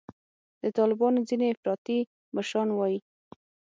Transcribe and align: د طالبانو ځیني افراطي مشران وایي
د 0.63 0.65
طالبانو 0.77 1.25
ځیني 1.29 1.47
افراطي 1.53 1.99
مشران 2.35 2.69
وایي 2.73 2.99